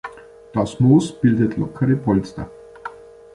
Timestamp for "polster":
1.95-2.49